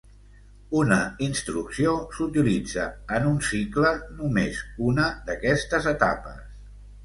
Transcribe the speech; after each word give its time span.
Una 0.77 0.95
instrucció 1.25 1.93
s'utilitza 2.15 2.87
en 3.19 3.29
un 3.35 3.39
cicle 3.53 3.93
només 4.25 4.65
una 4.91 5.09
d'aquestes 5.31 5.95
etapes. 5.97 6.45